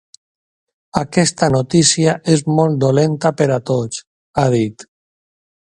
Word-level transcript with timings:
"Aquesta 1.01 1.49
notícia 1.57 2.15
és 2.35 2.43
molt 2.61 2.81
dolenta 2.85 3.35
per 3.43 3.49
a 3.59 3.61
tots", 3.73 4.05
ha 4.43 4.49
dit. 4.57 4.89